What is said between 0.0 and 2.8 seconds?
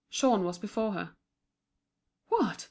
Jean was before her. "What!